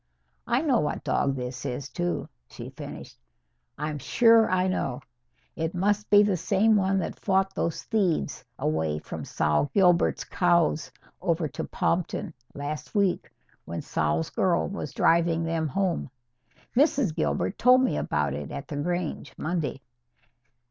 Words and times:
"I 0.47 0.61
know 0.63 0.79
what 0.79 1.03
dog 1.03 1.35
this 1.35 1.63
is, 1.63 1.87
too," 1.87 2.27
she 2.49 2.71
finished. 2.71 3.19
"I'm 3.77 3.99
sure 3.99 4.49
I 4.49 4.67
know. 4.67 5.01
It 5.55 5.75
must 5.75 6.09
be 6.09 6.23
the 6.23 6.37
same 6.37 6.75
one 6.75 6.97
that 6.97 7.19
fought 7.19 7.53
those 7.53 7.83
thieves 7.83 8.43
away 8.57 8.97
from 8.97 9.23
Sol 9.23 9.69
Gilbert's 9.75 10.23
cows 10.23 10.91
over 11.21 11.47
to 11.49 11.65
Pompton, 11.65 12.33
last 12.55 12.95
week, 12.95 13.29
when 13.65 13.83
Sol's 13.83 14.31
girl 14.31 14.67
was 14.69 14.91
driving 14.91 15.43
them 15.43 15.67
home. 15.67 16.09
Mrs. 16.75 17.13
Gilbert 17.15 17.59
told 17.59 17.81
me 17.83 17.95
about 17.95 18.33
it 18.33 18.49
at 18.49 18.67
the 18.69 18.77
Grange, 18.77 19.35
Monday. 19.37 19.81